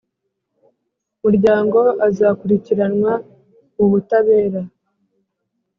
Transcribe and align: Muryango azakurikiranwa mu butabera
Muryango 1.21 1.79
azakurikiranwa 2.07 3.13
mu 3.75 3.85
butabera 3.91 4.61